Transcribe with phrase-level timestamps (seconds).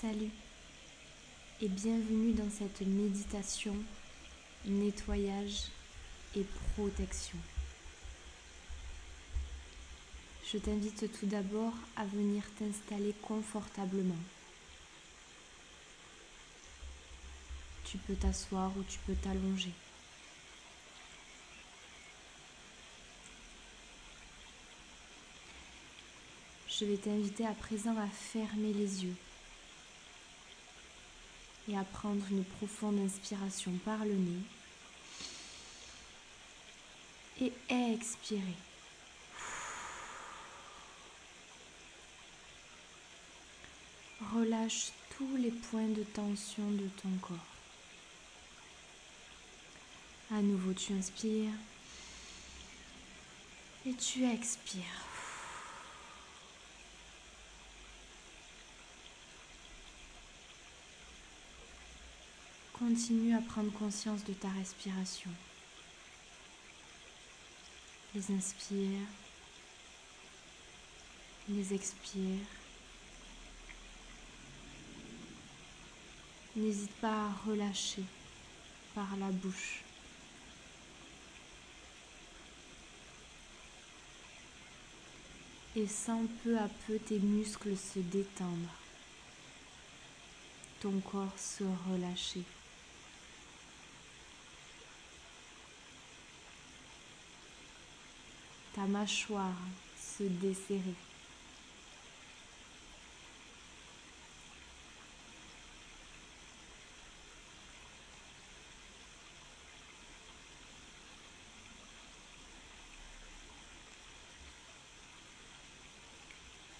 [0.00, 0.30] Salut
[1.60, 3.74] et bienvenue dans cette méditation,
[4.64, 5.72] nettoyage
[6.36, 6.44] et
[6.76, 7.36] protection.
[10.46, 14.14] Je t'invite tout d'abord à venir t'installer confortablement.
[17.84, 19.72] Tu peux t'asseoir ou tu peux t'allonger.
[26.68, 29.16] Je vais t'inviter à présent à fermer les yeux
[31.68, 34.42] et à prendre une profonde inspiration par le nez
[37.40, 38.42] et expirer.
[44.34, 47.36] Relâche tous les points de tension de ton corps.
[50.30, 51.52] À nouveau, tu inspires
[53.86, 55.07] et tu expires.
[62.78, 65.30] Continue à prendre conscience de ta respiration.
[68.14, 69.00] Les inspire,
[71.48, 72.38] les expire.
[76.54, 78.04] N'hésite pas à relâcher
[78.94, 79.82] par la bouche.
[85.74, 88.70] Et sens peu à peu tes muscles se détendre,
[90.80, 92.44] ton corps se relâcher.
[98.78, 99.58] Ta mâchoire
[100.00, 100.94] se desserrer.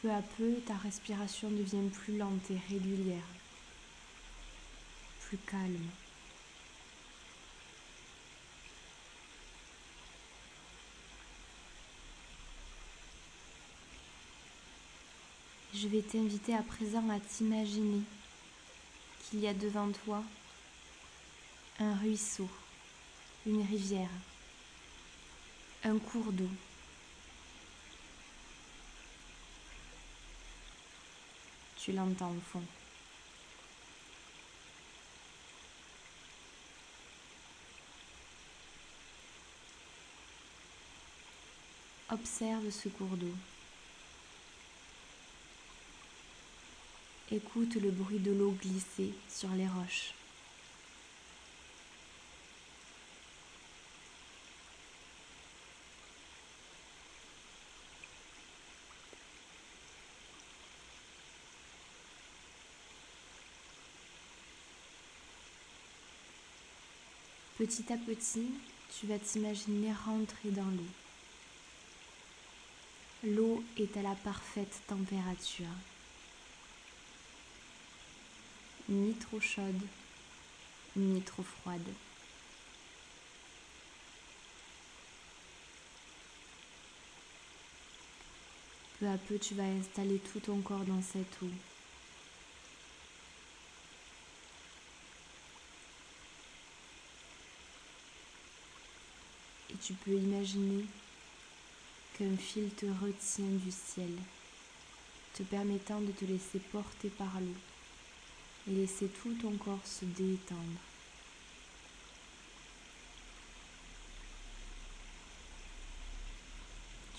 [0.00, 3.18] Peu à peu, ta respiration devient plus lente et régulière,
[5.20, 5.90] plus calme.
[15.82, 18.02] Je vais t'inviter à présent à t'imaginer
[19.18, 20.22] qu'il y a devant toi
[21.80, 22.48] un ruisseau,
[23.46, 24.08] une rivière,
[25.82, 26.48] un cours d'eau.
[31.78, 32.62] Tu l'entends au fond.
[42.08, 43.34] Observe ce cours d'eau.
[47.34, 50.12] Écoute le bruit de l'eau glisser sur les roches.
[67.56, 68.50] Petit à petit,
[68.94, 70.84] tu vas t'imaginer rentrer dans l'eau.
[73.24, 75.64] L'eau est à la parfaite température
[78.88, 79.80] ni trop chaude,
[80.96, 81.86] ni trop froide.
[88.98, 91.50] Peu à peu, tu vas installer tout ton corps dans cette eau.
[99.70, 100.84] Et tu peux imaginer
[102.16, 104.12] qu'un fil te retient du ciel,
[105.34, 107.71] te permettant de te laisser porter par l'eau
[108.68, 110.80] et laisser tout ton corps se détendre.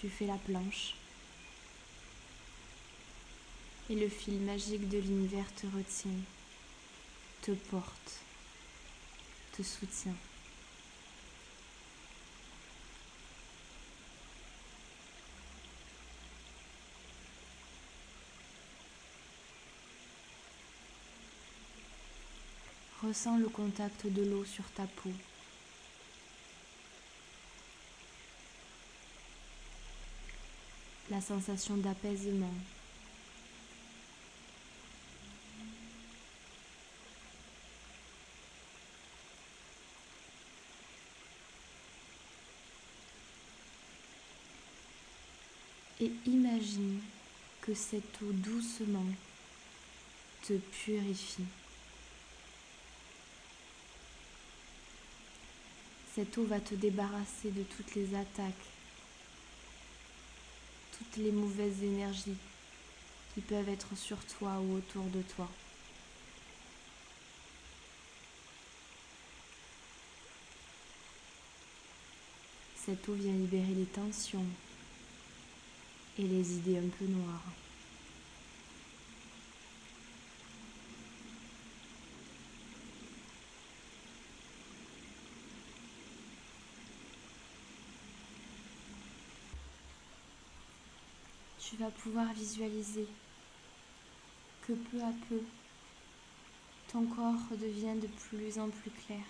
[0.00, 0.94] Tu fais la planche
[3.88, 6.10] et le fil magique de l'univers te retient,
[7.42, 8.20] te porte,
[9.52, 10.16] te soutient.
[23.12, 25.10] Ressens le contact de l'eau sur ta peau.
[31.10, 32.54] La sensation d'apaisement.
[46.00, 47.02] Et imagine
[47.60, 49.04] que cette eau doucement
[50.48, 51.44] te purifie.
[56.14, 58.66] Cette eau va te débarrasser de toutes les attaques,
[60.98, 62.36] toutes les mauvaises énergies
[63.32, 65.48] qui peuvent être sur toi ou autour de toi.
[72.84, 74.44] Cette eau vient libérer les tensions
[76.18, 77.52] et les idées un peu noires.
[91.64, 93.06] Tu vas pouvoir visualiser
[94.66, 95.40] que peu à peu,
[96.90, 99.24] ton corps devient de plus en plus clair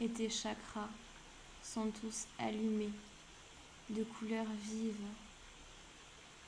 [0.00, 0.88] et tes chakras
[1.62, 2.92] sont tous allumés
[3.90, 4.96] de couleurs vives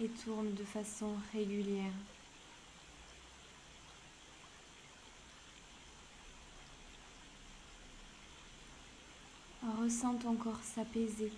[0.00, 1.92] et tournent de façon régulière.
[9.80, 11.32] Ressens ton corps s'apaiser,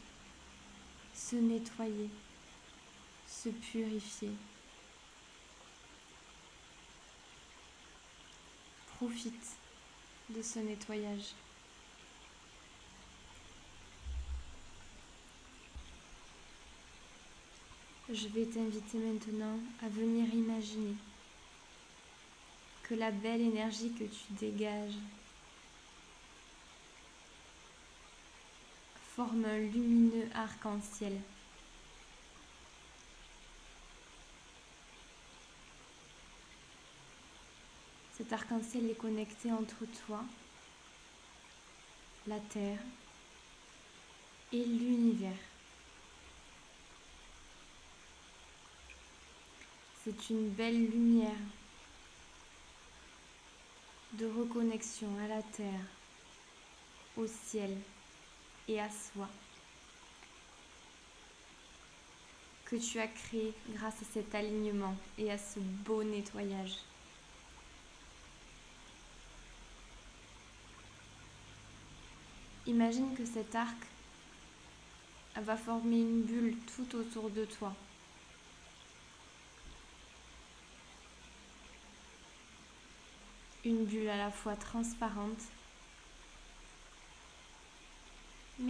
[1.15, 2.11] se nettoyer,
[3.27, 4.33] se purifier.
[8.97, 9.57] Profite
[10.31, 11.35] de ce nettoyage.
[18.11, 20.95] Je vais t'inviter maintenant à venir imaginer
[22.83, 24.99] que la belle énergie que tu dégages
[29.15, 31.17] forme un lumineux arc-en-ciel.
[38.17, 40.25] Cet arc-en-ciel est connecté entre toi,
[42.27, 42.81] la Terre
[44.53, 45.31] et l'univers.
[50.03, 51.31] C'est une belle lumière
[54.15, 55.87] de reconnexion à la terre,
[57.17, 57.77] au ciel
[58.69, 59.29] et à soi
[62.65, 66.77] que tu as créé grâce à cet alignement et à ce beau nettoyage.
[72.67, 73.77] Imagine que cet arc
[75.37, 77.75] va former une bulle tout autour de toi.
[83.65, 85.41] une bulle à la fois transparente,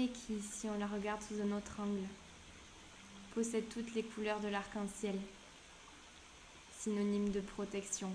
[0.09, 2.06] qui, si on la regarde sous un autre angle,
[3.35, 5.19] possède toutes les couleurs de l'arc-en-ciel,
[6.79, 8.11] synonyme de protection.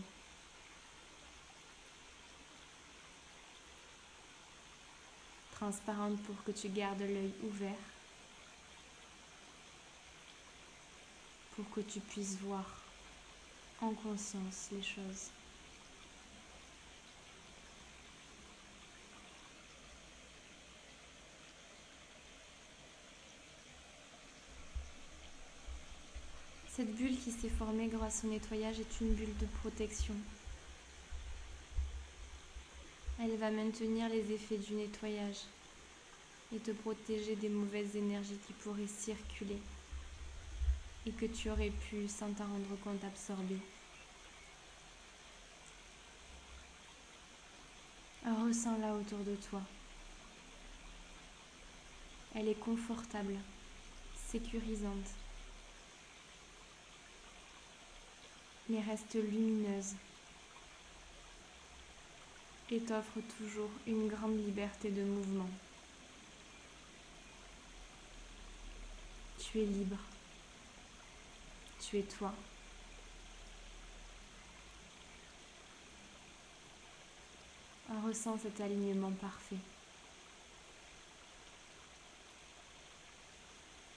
[5.51, 7.73] Transparente pour que tu gardes l'œil ouvert,
[11.55, 12.65] pour que tu puisses voir
[13.81, 15.31] en conscience les choses.
[26.79, 30.15] Cette bulle s'est formée grâce au nettoyage est une bulle de protection.
[33.21, 35.41] Elle va maintenir les effets du nettoyage
[36.55, 39.57] et te protéger des mauvaises énergies qui pourraient circuler
[41.05, 43.57] et que tu aurais pu, sans t'en rendre compte, absorber.
[48.25, 49.61] Ressens-la autour de toi.
[52.35, 53.35] Elle est confortable,
[54.15, 55.13] sécurisante.
[58.69, 59.95] Mais reste lumineuse
[62.71, 65.49] et t'offre toujours une grande liberté de mouvement.
[69.39, 69.97] Tu es libre.
[71.79, 72.31] Tu es toi.
[78.05, 79.55] Ressens cet alignement parfait.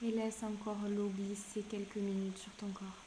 [0.01, 3.02] Et laisse encore l'eau glisser quelques minutes sur ton corps.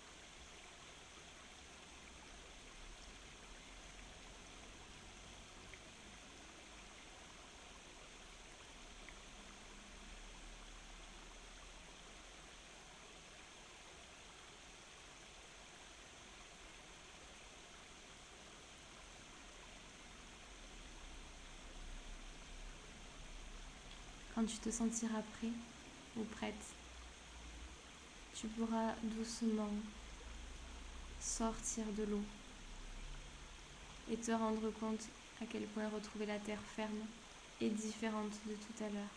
[24.37, 25.49] Quand tu te sentiras prêt
[26.19, 26.52] ou prête,
[28.35, 29.71] tu pourras doucement
[31.23, 32.21] sortir de l'eau
[34.12, 35.09] et te rendre compte
[35.40, 37.07] à quel point retrouver la terre ferme
[37.62, 39.16] est différente de tout à l'heure.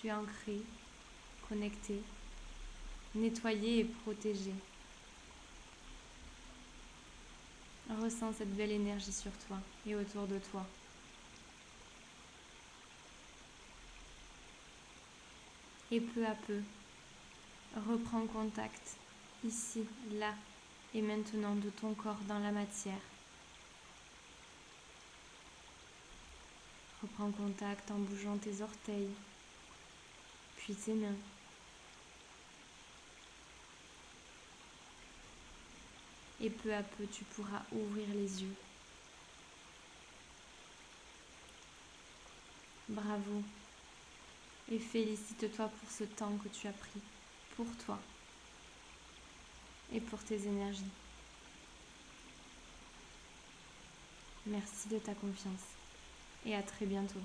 [0.00, 0.60] Tu es ancré,
[1.48, 2.00] connecté,
[3.16, 4.52] nettoyé et protégé.
[7.90, 10.64] Ressens cette belle énergie sur toi et autour de toi.
[15.90, 16.60] Et peu à peu,
[17.74, 18.96] reprends contact
[19.42, 20.34] ici, là
[20.94, 22.94] et maintenant de ton corps dans la matière.
[27.14, 29.10] Prends contact en bougeant tes orteils,
[30.56, 31.16] puis tes mains.
[36.40, 38.54] Et peu à peu, tu pourras ouvrir les yeux.
[42.88, 43.42] Bravo.
[44.70, 47.00] Et félicite-toi pour ce temps que tu as pris
[47.56, 47.98] pour toi
[49.92, 50.84] et pour tes énergies.
[54.46, 55.64] Merci de ta confiance
[56.46, 57.20] et à très bientôt.